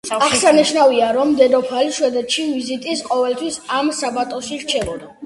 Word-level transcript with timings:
აღსანიშნავია, 0.27 1.09
რომ 1.17 1.33
დედოფალი 1.41 1.91
შვედეთში 1.97 2.45
ვიზიტისას 2.53 3.05
ყოველთვის 3.11 3.61
ამ 3.81 3.93
სააბატოში 4.01 4.59
რჩებოდა. 4.65 5.13